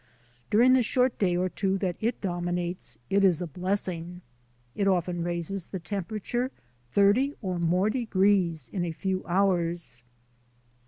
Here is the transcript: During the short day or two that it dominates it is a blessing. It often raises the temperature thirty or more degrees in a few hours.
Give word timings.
During 0.49 0.73
the 0.73 0.81
short 0.81 1.19
day 1.19 1.37
or 1.37 1.47
two 1.47 1.77
that 1.77 1.95
it 1.99 2.21
dominates 2.21 2.97
it 3.11 3.23
is 3.23 3.39
a 3.39 3.45
blessing. 3.45 4.21
It 4.73 4.87
often 4.87 5.21
raises 5.23 5.67
the 5.67 5.79
temperature 5.79 6.49
thirty 6.89 7.35
or 7.39 7.59
more 7.59 7.91
degrees 7.91 8.67
in 8.73 8.83
a 8.83 8.93
few 8.93 9.23
hours. 9.27 10.01